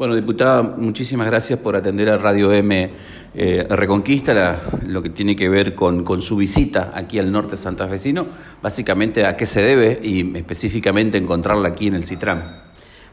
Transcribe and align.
Bueno, 0.00 0.14
diputada, 0.14 0.62
muchísimas 0.62 1.26
gracias 1.26 1.58
por 1.58 1.76
atender 1.76 2.08
a 2.08 2.16
Radio 2.16 2.50
M 2.54 2.90
eh, 3.34 3.66
Reconquista, 3.68 4.62
lo 4.86 5.02
que 5.02 5.10
tiene 5.10 5.36
que 5.36 5.50
ver 5.50 5.74
con, 5.74 6.06
su 6.22 6.36
visita 6.36 6.92
aquí 6.94 7.18
al 7.18 7.30
norte 7.30 7.54
santafesino, 7.54 8.26
básicamente 8.62 9.26
a 9.26 9.36
qué 9.36 9.44
se 9.44 9.60
debe 9.60 10.00
y 10.02 10.38
específicamente 10.38 11.18
encontrarla 11.18 11.68
aquí 11.68 11.88
en 11.88 11.96
el 11.96 12.04
Citram. 12.04 12.40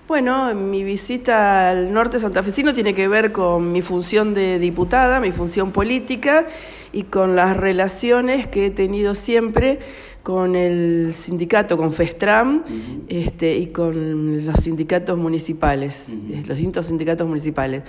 Bueno, 0.07 0.55
mi 0.55 0.85
visita 0.85 1.71
al 1.71 1.91
norte 1.91 2.19
santafesino 2.19 2.73
tiene 2.73 2.93
que 2.93 3.09
ver 3.09 3.33
con 3.33 3.73
mi 3.73 3.81
función 3.81 4.33
de 4.33 4.57
diputada, 4.57 5.19
mi 5.19 5.33
función 5.33 5.73
política 5.73 6.47
y 6.93 7.03
con 7.03 7.35
las 7.35 7.57
relaciones 7.57 8.47
que 8.47 8.67
he 8.67 8.71
tenido 8.71 9.13
siempre 9.13 9.79
con 10.27 10.57
el 10.57 11.13
sindicato, 11.13 11.77
con 11.77 11.93
FESTRAM 11.93 12.61
este, 13.07 13.55
y 13.55 13.67
con 13.67 14.45
los 14.45 14.57
sindicatos 14.57 15.17
municipales, 15.17 16.09
eh, 16.09 16.43
los 16.45 16.57
distintos 16.57 16.87
sindicatos 16.87 17.25
municipales. 17.25 17.83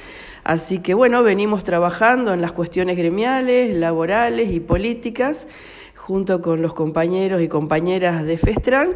Así 0.44 0.78
que 0.78 0.94
bueno, 0.94 1.24
venimos 1.24 1.64
trabajando 1.64 2.32
en 2.32 2.40
las 2.40 2.52
cuestiones 2.52 2.96
gremiales, 2.96 3.76
laborales 3.76 4.52
y 4.52 4.60
políticas 4.60 5.48
junto 5.96 6.40
con 6.40 6.62
los 6.62 6.74
compañeros 6.74 7.42
y 7.42 7.48
compañeras 7.48 8.24
de 8.24 8.38
FESTRAM 8.38 8.90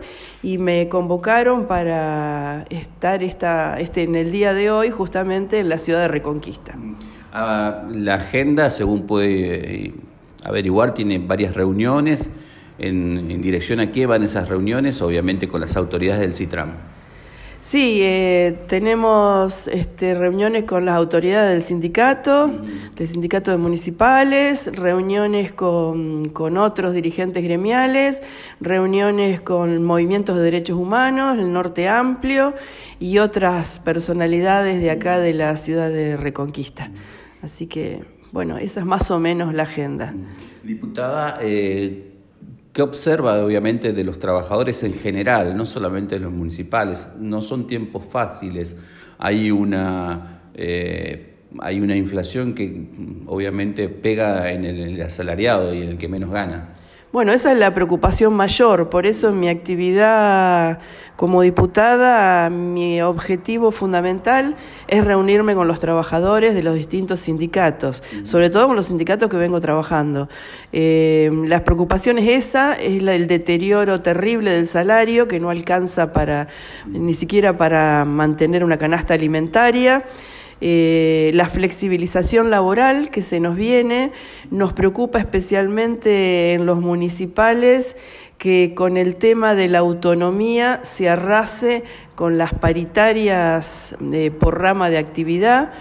y 0.44 0.58
me 0.58 0.88
convocaron 0.88 1.66
para 1.66 2.64
estar 2.70 3.24
esta, 3.24 3.80
este, 3.80 4.04
en 4.04 4.14
el 4.14 4.30
día 4.30 4.54
de 4.54 4.70
hoy 4.70 4.90
justamente 4.90 5.58
en 5.58 5.68
la 5.68 5.78
ciudad 5.78 6.02
de 6.02 6.06
Reconquista. 6.06 6.76
Ah, 7.32 7.88
la 7.90 8.14
agenda, 8.14 8.70
según 8.70 9.08
puede 9.08 9.86
eh, 9.86 9.94
averiguar, 10.44 10.94
tiene 10.94 11.18
varias 11.18 11.54
reuniones 11.54 12.30
en, 12.78 13.40
dirección 13.40 13.80
a 13.80 13.92
qué 13.92 14.06
van 14.06 14.22
esas 14.22 14.48
reuniones, 14.48 15.00
obviamente 15.02 15.48
con 15.48 15.60
las 15.60 15.76
autoridades 15.76 16.20
del 16.20 16.32
CITRAM. 16.32 16.70
Sí, 17.62 18.00
eh, 18.02 18.58
tenemos 18.66 19.68
este, 19.68 20.16
reuniones 20.16 20.64
con 20.64 20.84
las 20.84 20.96
autoridades 20.96 21.52
del 21.52 21.62
sindicato, 21.62 22.50
del 22.96 23.06
sindicato 23.06 23.52
de 23.52 23.56
municipales, 23.56 24.68
reuniones 24.74 25.52
con, 25.52 26.30
con, 26.30 26.56
otros 26.56 26.92
dirigentes 26.92 27.44
gremiales, 27.44 28.20
reuniones 28.60 29.40
con 29.40 29.84
movimientos 29.84 30.38
de 30.38 30.42
derechos 30.42 30.76
humanos, 30.76 31.38
el 31.38 31.52
Norte 31.52 31.88
Amplio 31.88 32.52
y 32.98 33.18
otras 33.18 33.78
personalidades 33.78 34.80
de 34.80 34.90
acá 34.90 35.20
de 35.20 35.32
la 35.32 35.56
ciudad 35.56 35.88
de 35.88 36.16
Reconquista. 36.16 36.90
Así 37.42 37.68
que, 37.68 38.00
bueno, 38.32 38.58
esa 38.58 38.80
es 38.80 38.86
más 38.86 39.08
o 39.12 39.20
menos 39.20 39.54
la 39.54 39.62
agenda. 39.62 40.12
Diputada, 40.64 41.38
eh, 41.40 42.11
¿Qué 42.72 42.80
observa 42.80 43.44
obviamente 43.44 43.92
de 43.92 44.02
los 44.02 44.18
trabajadores 44.18 44.82
en 44.82 44.94
general, 44.94 45.54
no 45.54 45.66
solamente 45.66 46.14
de 46.14 46.22
los 46.22 46.32
municipales? 46.32 47.10
No 47.18 47.42
son 47.42 47.66
tiempos 47.66 48.06
fáciles, 48.08 48.76
hay 49.18 49.50
una, 49.50 50.40
eh, 50.54 51.34
hay 51.58 51.80
una 51.80 51.96
inflación 51.96 52.54
que 52.54 52.88
obviamente 53.26 53.90
pega 53.90 54.50
en 54.52 54.64
el 54.64 55.02
asalariado 55.02 55.74
y 55.74 55.82
en 55.82 55.88
el 55.90 55.98
que 55.98 56.08
menos 56.08 56.30
gana. 56.30 56.70
Bueno, 57.12 57.32
esa 57.32 57.52
es 57.52 57.58
la 57.58 57.74
preocupación 57.74 58.32
mayor, 58.32 58.88
por 58.88 59.04
eso 59.04 59.28
en 59.28 59.38
mi 59.38 59.50
actividad 59.50 60.78
como 61.16 61.42
diputada, 61.42 62.48
mi 62.48 63.02
objetivo 63.02 63.70
fundamental 63.70 64.56
es 64.88 65.04
reunirme 65.04 65.54
con 65.54 65.68
los 65.68 65.78
trabajadores 65.78 66.54
de 66.54 66.62
los 66.62 66.74
distintos 66.74 67.20
sindicatos, 67.20 68.02
sobre 68.24 68.48
todo 68.48 68.66
con 68.66 68.76
los 68.76 68.86
sindicatos 68.86 69.28
que 69.28 69.36
vengo 69.36 69.60
trabajando. 69.60 70.30
Eh, 70.72 71.30
las 71.46 71.60
preocupaciones 71.60 72.26
esa, 72.26 72.72
es 72.72 73.02
la, 73.02 73.14
el 73.14 73.26
deterioro 73.26 74.00
terrible 74.00 74.50
del 74.50 74.66
salario 74.66 75.28
que 75.28 75.38
no 75.38 75.50
alcanza 75.50 76.14
para 76.14 76.48
ni 76.86 77.12
siquiera 77.12 77.58
para 77.58 78.06
mantener 78.06 78.64
una 78.64 78.78
canasta 78.78 79.12
alimentaria. 79.12 80.02
Eh, 80.64 81.32
la 81.34 81.48
flexibilización 81.48 82.48
laboral 82.48 83.10
que 83.10 83.20
se 83.20 83.40
nos 83.40 83.56
viene, 83.56 84.12
nos 84.52 84.72
preocupa 84.72 85.18
especialmente 85.18 86.52
en 86.52 86.66
los 86.66 86.80
municipales 86.80 87.96
que 88.38 88.72
con 88.76 88.96
el 88.96 89.16
tema 89.16 89.56
de 89.56 89.66
la 89.66 89.80
autonomía 89.80 90.78
se 90.84 91.08
arrase 91.08 91.82
con 92.14 92.38
las 92.38 92.54
paritarias 92.54 93.96
eh, 94.12 94.30
por 94.30 94.60
rama 94.60 94.88
de 94.88 94.98
actividad. 94.98 95.72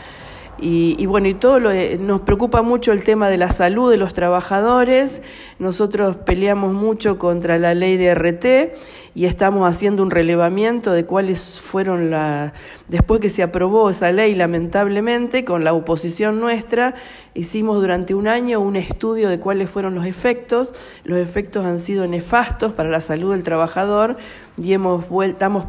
Y, 0.63 1.05
bueno, 1.07 1.27
y 1.27 1.33
todo 1.35 1.59
lo, 1.59 1.71
eh, 1.71 1.97
nos 1.99 2.21
preocupa 2.21 2.61
mucho 2.61 2.91
el 2.91 3.03
tema 3.03 3.29
de 3.29 3.37
la 3.37 3.51
salud 3.51 3.89
de 3.89 3.97
los 3.97 4.13
trabajadores. 4.13 5.21
Nosotros 5.57 6.17
peleamos 6.17 6.73
mucho 6.73 7.17
contra 7.19 7.57
la 7.57 7.73
ley 7.73 7.97
de 7.97 8.13
RT 8.13 8.45
y 9.13 9.25
estamos 9.25 9.67
haciendo 9.67 10.03
un 10.03 10.11
relevamiento 10.11 10.93
de 10.93 11.05
cuáles 11.05 11.59
fueron 11.59 12.09
las... 12.09 12.53
Después 12.87 13.19
que 13.19 13.29
se 13.29 13.43
aprobó 13.43 13.89
esa 13.89 14.11
ley, 14.11 14.35
lamentablemente, 14.35 15.43
con 15.43 15.63
la 15.63 15.73
oposición 15.73 16.39
nuestra, 16.39 16.95
hicimos 17.33 17.81
durante 17.81 18.13
un 18.13 18.27
año 18.27 18.61
un 18.61 18.77
estudio 18.77 19.27
de 19.27 19.39
cuáles 19.39 19.69
fueron 19.69 19.95
los 19.95 20.05
efectos. 20.05 20.73
Los 21.03 21.19
efectos 21.19 21.65
han 21.65 21.79
sido 21.79 22.07
nefastos 22.07 22.71
para 22.71 22.89
la 22.89 23.01
salud 23.01 23.31
del 23.31 23.43
trabajador 23.43 24.17
y 24.57 24.73
hemos 24.73 25.05
estamos 25.23 25.65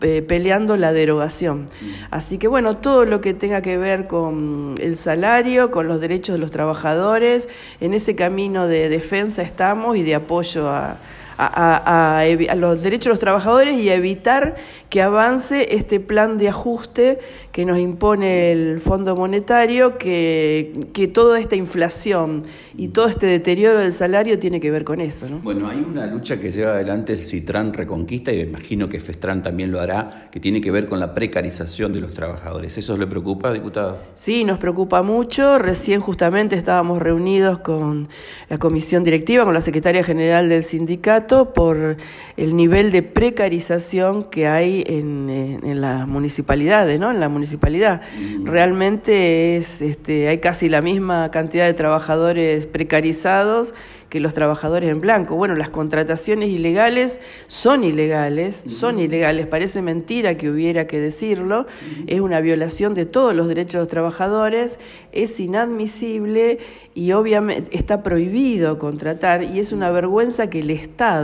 eh, 0.00 0.22
peleando 0.22 0.76
la 0.76 0.92
derogación. 0.92 1.66
Así 2.10 2.38
que 2.38 2.48
bueno, 2.48 2.78
todo 2.78 3.04
lo 3.04 3.20
que 3.20 3.34
tenga 3.34 3.60
que 3.60 3.76
ver 3.76 4.06
con 4.06 4.74
el 4.78 4.96
salario, 4.96 5.70
con 5.70 5.86
los 5.86 6.00
derechos 6.00 6.34
de 6.34 6.38
los 6.38 6.50
trabajadores, 6.50 7.48
en 7.80 7.92
ese 7.92 8.14
camino 8.14 8.68
de 8.68 8.88
defensa 8.88 9.42
estamos 9.42 9.96
y 9.96 10.02
de 10.02 10.14
apoyo 10.14 10.68
a, 10.68 10.98
a, 11.38 12.24
los 12.56 12.82
derechos 12.82 13.04
de 13.04 13.10
los 13.10 13.18
trabajadores 13.18 13.78
y 13.78 13.90
a 13.90 13.94
evitar 13.94 14.56
que 14.88 15.02
avance 15.02 15.74
este 15.74 16.00
plan 16.00 16.38
de 16.38 16.48
ajuste 16.48 17.18
que 17.52 17.64
nos 17.64 17.78
impone 17.78 18.52
el 18.52 18.80
Fondo 18.80 19.16
Monetario, 19.16 19.98
que, 19.98 20.72
que 20.92 21.08
toda 21.08 21.40
esta 21.40 21.56
inflación 21.56 22.44
y 22.76 22.88
todo 22.88 23.08
este 23.08 23.26
deterioro 23.26 23.80
del 23.80 23.92
salario 23.92 24.38
tiene 24.38 24.60
que 24.60 24.70
ver 24.70 24.84
con 24.84 25.00
eso. 25.00 25.28
¿no? 25.28 25.38
Bueno, 25.40 25.68
hay 25.68 25.78
una 25.78 26.06
lucha 26.06 26.38
que 26.38 26.50
lleva 26.50 26.72
adelante 26.72 27.12
el 27.12 27.18
Citran 27.18 27.72
Reconquista 27.72 28.32
y 28.32 28.36
me 28.36 28.42
imagino 28.42 28.88
que 28.88 29.00
Festran 29.00 29.42
también 29.42 29.72
lo 29.72 29.80
hará, 29.80 30.28
que 30.30 30.40
tiene 30.40 30.60
que 30.60 30.70
ver 30.70 30.88
con 30.88 31.00
la 31.00 31.14
precarización 31.14 31.92
de 31.92 32.00
los 32.00 32.14
trabajadores. 32.14 32.76
¿Eso 32.78 32.96
le 32.96 33.06
preocupa, 33.06 33.52
diputado? 33.52 33.98
Sí, 34.14 34.44
nos 34.44 34.58
preocupa 34.58 35.02
mucho. 35.02 35.58
Recién 35.58 36.00
justamente 36.00 36.56
estábamos 36.56 37.00
reunidos 37.00 37.58
con 37.58 38.08
la 38.48 38.58
comisión 38.58 39.04
directiva, 39.04 39.44
con 39.44 39.54
la 39.54 39.60
secretaria 39.60 40.04
general 40.04 40.48
del 40.48 40.62
sindicato 40.62 41.25
por 41.26 41.96
el 42.36 42.56
nivel 42.56 42.92
de 42.92 43.02
precarización 43.02 44.24
que 44.24 44.46
hay 44.46 44.84
en, 44.86 45.28
en, 45.30 45.80
las 45.80 46.06
municipalidades, 46.06 47.00
¿no? 47.00 47.10
En 47.10 47.20
la 47.20 47.28
municipalidad. 47.28 48.02
Mm. 48.16 48.46
Realmente 48.46 49.56
es, 49.56 49.82
este, 49.82 50.28
hay 50.28 50.38
casi 50.38 50.68
la 50.68 50.82
misma 50.82 51.30
cantidad 51.30 51.66
de 51.66 51.74
trabajadores 51.74 52.66
precarizados 52.66 53.74
que 54.08 54.20
los 54.20 54.34
trabajadores 54.34 54.90
en 54.90 55.00
blanco. 55.00 55.36
Bueno, 55.36 55.54
las 55.56 55.70
contrataciones 55.70 56.50
ilegales 56.50 57.20
son 57.48 57.82
ilegales, 57.82 58.56
son 58.66 59.00
ilegales, 59.00 59.46
parece 59.46 59.82
mentira 59.82 60.36
que 60.36 60.48
hubiera 60.48 60.86
que 60.86 61.00
decirlo, 61.00 61.66
es 62.06 62.20
una 62.20 62.40
violación 62.40 62.94
de 62.94 63.04
todos 63.04 63.34
los 63.34 63.48
derechos 63.48 63.72
de 63.72 63.78
los 63.80 63.88
trabajadores, 63.88 64.78
es 65.12 65.40
inadmisible 65.40 66.58
y 66.94 67.12
obviamente 67.12 67.76
está 67.76 68.02
prohibido 68.02 68.78
contratar 68.78 69.42
y 69.42 69.58
es 69.58 69.72
una 69.72 69.90
vergüenza 69.90 70.48
que 70.48 70.60
el 70.60 70.70
Estado 70.70 71.15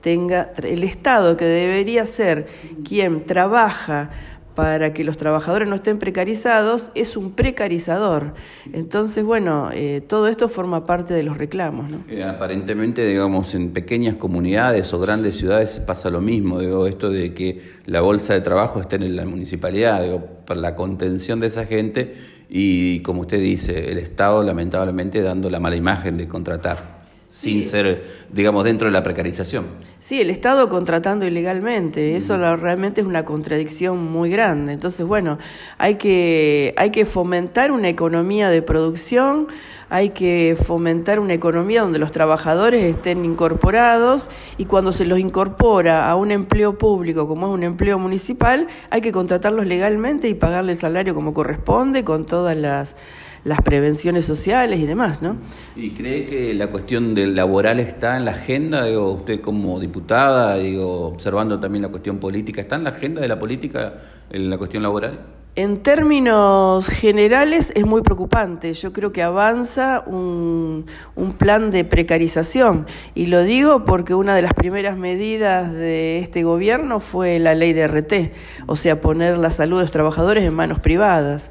tenga, 0.00 0.52
el 0.62 0.84
Estado 0.84 1.36
que 1.36 1.44
debería 1.44 2.06
ser 2.06 2.46
quien 2.84 3.26
trabaja 3.26 4.10
para 4.54 4.92
que 4.92 5.04
los 5.04 5.16
trabajadores 5.16 5.68
no 5.68 5.76
estén 5.76 5.98
precarizados, 5.98 6.90
es 6.94 7.16
un 7.16 7.32
precarizador. 7.32 8.34
Entonces, 8.72 9.24
bueno, 9.24 9.70
eh, 9.72 10.02
todo 10.06 10.28
esto 10.28 10.48
forma 10.48 10.84
parte 10.84 11.14
de 11.14 11.22
los 11.22 11.38
reclamos. 11.38 11.86
Eh, 12.08 12.22
aparentemente, 12.22 13.06
digamos, 13.06 13.54
en 13.54 13.70
pequeñas 13.70 14.16
comunidades 14.16 14.92
o 14.92 14.98
grandes 14.98 15.36
ciudades 15.36 15.80
pasa 15.80 16.10
lo 16.10 16.20
mismo, 16.20 16.60
digo, 16.60 16.86
esto 16.86 17.10
de 17.10 17.32
que 17.32 17.62
la 17.86 18.02
bolsa 18.02 18.34
de 18.34 18.42
trabajo 18.42 18.80
esté 18.80 18.96
en 18.96 19.16
la 19.16 19.24
municipalidad, 19.24 20.02
digo, 20.02 20.26
para 20.44 20.60
la 20.60 20.74
contención 20.74 21.40
de 21.40 21.46
esa 21.46 21.64
gente 21.64 22.14
y, 22.50 23.00
como 23.00 23.22
usted 23.22 23.38
dice, 23.38 23.90
el 23.90 23.98
Estado 23.98 24.42
lamentablemente 24.42 25.22
dando 25.22 25.48
la 25.48 25.60
mala 25.60 25.76
imagen 25.76 26.18
de 26.18 26.28
contratar 26.28 26.99
sin 27.30 27.62
ser, 27.62 28.02
digamos, 28.32 28.64
dentro 28.64 28.88
de 28.88 28.92
la 28.92 29.04
precarización. 29.04 29.66
Sí, 30.00 30.20
el 30.20 30.30
Estado 30.30 30.68
contratando 30.68 31.24
ilegalmente, 31.24 32.16
eso 32.16 32.36
realmente 32.56 33.02
es 33.02 33.06
una 33.06 33.24
contradicción 33.24 34.02
muy 34.10 34.30
grande. 34.30 34.72
Entonces, 34.72 35.06
bueno, 35.06 35.38
hay 35.78 35.94
que, 35.94 36.74
hay 36.76 36.90
que 36.90 37.04
fomentar 37.04 37.70
una 37.70 37.88
economía 37.88 38.50
de 38.50 38.62
producción, 38.62 39.46
hay 39.90 40.10
que 40.10 40.56
fomentar 40.64 41.20
una 41.20 41.34
economía 41.34 41.82
donde 41.82 41.98
los 41.98 42.12
trabajadores 42.12 42.82
estén 42.82 43.24
incorporados 43.24 44.28
y 44.56 44.64
cuando 44.64 44.92
se 44.92 45.04
los 45.04 45.18
incorpora 45.18 46.08
a 46.08 46.14
un 46.14 46.30
empleo 46.30 46.78
público 46.78 47.26
como 47.28 47.48
es 47.48 47.52
un 47.52 47.64
empleo 47.64 47.98
municipal, 47.98 48.68
hay 48.88 49.00
que 49.00 49.12
contratarlos 49.12 49.66
legalmente 49.66 50.28
y 50.28 50.34
pagarle 50.34 50.76
salario 50.76 51.14
como 51.14 51.34
corresponde 51.34 52.04
con 52.04 52.24
todas 52.24 52.56
las 52.56 52.96
las 53.44 53.62
prevenciones 53.62 54.26
sociales 54.26 54.80
y 54.80 54.86
demás, 54.86 55.22
¿no? 55.22 55.36
¿Y 55.74 55.92
cree 55.92 56.26
que 56.26 56.52
la 56.52 56.66
cuestión 56.66 57.14
del 57.14 57.34
laboral 57.34 57.80
está 57.80 58.18
en 58.18 58.26
la 58.26 58.32
agenda, 58.32 58.84
digo, 58.84 59.12
usted 59.12 59.40
como 59.40 59.80
diputada, 59.80 60.56
digo, 60.56 61.06
observando 61.06 61.58
también 61.58 61.82
la 61.82 61.88
cuestión 61.88 62.18
política, 62.18 62.60
¿está 62.60 62.76
en 62.76 62.84
la 62.84 62.90
agenda 62.90 63.22
de 63.22 63.28
la 63.28 63.38
política 63.38 63.94
en 64.30 64.50
la 64.50 64.58
cuestión 64.58 64.82
laboral? 64.82 65.20
En 65.56 65.82
términos 65.82 66.88
generales 66.88 67.72
es 67.74 67.84
muy 67.84 68.02
preocupante. 68.02 68.72
Yo 68.72 68.92
creo 68.92 69.10
que 69.10 69.22
avanza 69.22 70.04
un, 70.06 70.86
un, 71.16 71.32
plan 71.32 71.72
de 71.72 71.84
precarización. 71.84 72.86
Y 73.16 73.26
lo 73.26 73.42
digo 73.42 73.84
porque 73.84 74.14
una 74.14 74.36
de 74.36 74.42
las 74.42 74.54
primeras 74.54 74.96
medidas 74.96 75.72
de 75.72 76.20
este 76.20 76.44
gobierno 76.44 77.00
fue 77.00 77.40
la 77.40 77.56
ley 77.56 77.72
de 77.72 77.88
RT, 77.88 78.32
o 78.66 78.76
sea, 78.76 79.00
poner 79.00 79.38
la 79.38 79.50
salud 79.50 79.78
de 79.78 79.82
los 79.82 79.90
trabajadores 79.90 80.44
en 80.44 80.54
manos 80.54 80.78
privadas. 80.78 81.50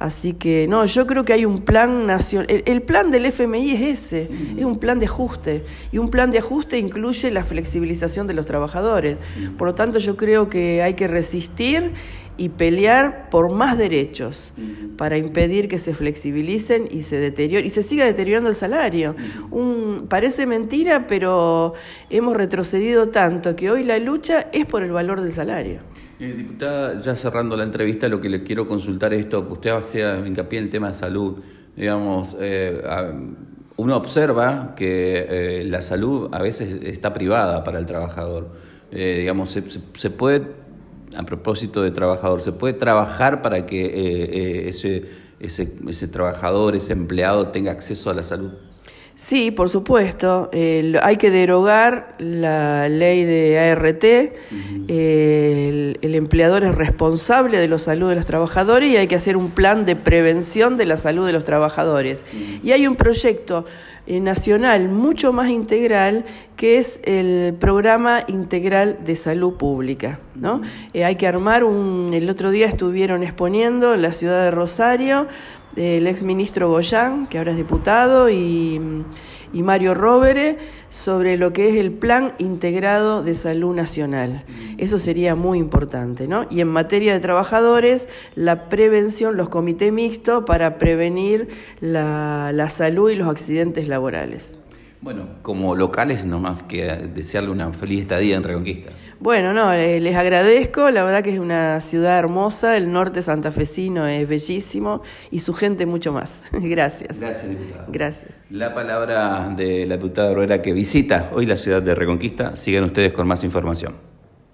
Así 0.00 0.32
que 0.32 0.66
no, 0.66 0.86
yo 0.86 1.06
creo 1.06 1.24
que 1.24 1.34
hay 1.34 1.44
un 1.44 1.60
plan 1.60 2.06
nacional. 2.06 2.46
El, 2.64 2.80
plan 2.80 3.10
del 3.10 3.26
FMI 3.26 3.72
es 3.72 3.82
ese, 3.82 4.30
es 4.56 4.64
un 4.64 4.78
plan 4.78 4.98
de 4.98 5.04
ajuste. 5.04 5.62
Y 5.92 5.98
un 5.98 6.08
plan 6.08 6.30
de 6.30 6.38
ajuste 6.38 6.78
incluye 6.78 7.30
la 7.30 7.44
flexibilización 7.44 8.26
de 8.26 8.32
los 8.32 8.46
trabajadores. 8.46 9.18
Por 9.58 9.68
lo 9.68 9.74
tanto, 9.74 9.98
yo 9.98 10.16
creo 10.16 10.48
que 10.48 10.82
hay 10.82 10.94
que 10.94 11.06
resistir 11.06 11.92
y 12.40 12.48
pelear 12.48 13.28
por 13.28 13.52
más 13.52 13.76
derechos 13.76 14.54
para 14.96 15.18
impedir 15.18 15.68
que 15.68 15.78
se 15.78 15.94
flexibilicen 15.94 16.88
y 16.90 17.02
se 17.02 17.18
deteriore 17.20 17.66
y 17.66 17.68
se 17.68 17.82
siga 17.82 18.06
deteriorando 18.06 18.48
el 18.48 18.54
salario. 18.54 19.14
Un, 19.50 20.06
parece 20.08 20.46
mentira, 20.46 21.06
pero 21.06 21.74
hemos 22.08 22.34
retrocedido 22.34 23.10
tanto 23.10 23.54
que 23.56 23.70
hoy 23.70 23.84
la 23.84 23.98
lucha 23.98 24.46
es 24.52 24.64
por 24.64 24.82
el 24.82 24.90
valor 24.90 25.20
del 25.20 25.32
salario. 25.32 25.80
Eh, 26.18 26.32
diputada, 26.34 26.96
ya 26.96 27.14
cerrando 27.14 27.58
la 27.58 27.64
entrevista, 27.64 28.08
lo 28.08 28.22
que 28.22 28.30
le 28.30 28.42
quiero 28.42 28.66
consultar 28.66 29.12
es 29.12 29.20
esto, 29.20 29.46
usted 29.50 29.72
hacía 29.72 30.26
hincapié 30.26 30.60
en 30.60 30.64
el 30.64 30.70
tema 30.70 30.86
de 30.86 30.92
salud. 30.94 31.40
Digamos, 31.76 32.38
eh, 32.40 32.80
uno 33.76 33.96
observa 33.98 34.74
que 34.74 35.26
eh, 35.28 35.64
la 35.66 35.82
salud 35.82 36.30
a 36.32 36.40
veces 36.40 36.78
está 36.84 37.12
privada 37.12 37.64
para 37.64 37.78
el 37.78 37.84
trabajador. 37.84 38.48
digamos, 38.90 39.50
se, 39.50 39.62
se, 39.68 40.10
puede, 40.10 40.59
a 41.16 41.22
propósito 41.24 41.82
de 41.82 41.90
trabajador, 41.90 42.42
se 42.42 42.52
puede 42.52 42.74
trabajar 42.74 43.42
para 43.42 43.66
que 43.66 44.68
ese, 44.68 45.04
ese, 45.40 45.72
ese 45.88 46.08
trabajador, 46.08 46.76
ese 46.76 46.92
empleado 46.92 47.48
tenga 47.48 47.72
acceso 47.72 48.10
a 48.10 48.14
la 48.14 48.22
salud. 48.22 48.52
Sí, 49.20 49.50
por 49.50 49.68
supuesto. 49.68 50.48
hay 50.50 51.16
que 51.18 51.30
derogar 51.30 52.14
la 52.18 52.88
ley 52.88 53.24
de 53.24 53.58
ART. 53.58 54.02
el, 54.88 56.14
empleador 56.14 56.64
es 56.64 56.74
responsable 56.74 57.58
de 57.58 57.68
la 57.68 57.78
salud 57.78 58.08
de 58.08 58.14
los 58.14 58.24
trabajadores 58.24 58.90
y 58.90 58.96
hay 58.96 59.08
que 59.08 59.16
hacer 59.16 59.36
un 59.36 59.50
plan 59.50 59.84
de 59.84 59.94
prevención 59.94 60.78
de 60.78 60.86
la 60.86 60.96
salud 60.96 61.26
de 61.26 61.34
los 61.34 61.44
trabajadores. 61.44 62.24
Y 62.64 62.72
hay 62.72 62.86
un 62.86 62.96
proyecto 62.96 63.66
eh, 64.06 64.20
nacional 64.20 64.88
mucho 64.88 65.32
más 65.32 65.50
integral 65.50 66.24
que 66.56 66.78
es 66.78 67.00
el 67.04 67.54
programa 67.54 68.24
integral 68.28 68.98
de 69.04 69.16
salud 69.16 69.54
pública. 69.54 70.20
¿no? 70.34 70.62
Eh, 70.92 71.04
hay 71.04 71.16
que 71.16 71.26
armar 71.26 71.64
un. 71.64 72.10
El 72.12 72.28
otro 72.28 72.50
día 72.50 72.66
estuvieron 72.66 73.22
exponiendo 73.22 73.94
en 73.94 74.02
la 74.02 74.12
ciudad 74.12 74.44
de 74.44 74.50
Rosario 74.50 75.26
el 75.76 76.06
ex 76.06 76.22
ministro 76.22 76.68
Goyán, 76.68 77.26
que 77.26 77.38
ahora 77.38 77.52
es 77.52 77.56
diputado, 77.56 78.28
y, 78.28 78.80
y, 79.52 79.62
Mario 79.62 79.94
Rovere, 79.94 80.58
sobre 80.90 81.36
lo 81.36 81.52
que 81.52 81.70
es 81.70 81.76
el 81.76 81.92
Plan 81.92 82.34
Integrado 82.38 83.22
de 83.22 83.34
Salud 83.34 83.74
Nacional. 83.74 84.44
Eso 84.76 84.98
sería 84.98 85.34
muy 85.34 85.58
importante, 85.58 86.28
¿no? 86.28 86.46
Y 86.50 86.60
en 86.60 86.68
materia 86.68 87.12
de 87.12 87.20
trabajadores, 87.20 88.08
la 88.34 88.68
prevención, 88.68 89.36
los 89.36 89.48
comités 89.48 89.92
mixtos 89.92 90.44
para 90.44 90.78
prevenir 90.78 91.48
la, 91.80 92.50
la 92.52 92.68
salud 92.70 93.10
y 93.10 93.16
los 93.16 93.28
accidentes 93.28 93.88
laborales. 93.88 94.60
Bueno, 95.02 95.26
como 95.40 95.74
locales, 95.74 96.26
no 96.26 96.38
más 96.38 96.64
que 96.64 96.84
desearle 97.14 97.50
una 97.50 97.72
feliz 97.72 98.00
estadía 98.00 98.36
en 98.36 98.42
Reconquista. 98.42 98.90
Bueno, 99.18 99.54
no, 99.54 99.72
eh, 99.72 99.98
les 99.98 100.14
agradezco, 100.14 100.90
la 100.90 101.04
verdad 101.04 101.22
que 101.22 101.32
es 101.32 101.38
una 101.38 101.80
ciudad 101.80 102.18
hermosa, 102.18 102.76
el 102.76 102.92
norte 102.92 103.22
santafesino 103.22 104.06
es 104.06 104.28
bellísimo 104.28 105.02
y 105.30 105.38
su 105.38 105.54
gente 105.54 105.86
mucho 105.86 106.12
más. 106.12 106.42
Gracias. 106.52 107.18
Gracias, 107.18 107.48
diputada. 107.48 107.86
Gracias. 107.88 108.32
La 108.50 108.74
palabra 108.74 109.52
de 109.56 109.86
la 109.86 109.96
diputada 109.96 110.34
Rueda 110.34 110.60
que 110.60 110.72
visita 110.74 111.30
hoy 111.34 111.46
la 111.46 111.56
ciudad 111.56 111.80
de 111.80 111.94
Reconquista. 111.94 112.56
Sigan 112.56 112.84
ustedes 112.84 113.12
con 113.12 113.26
más 113.26 113.42
información. 113.42 114.09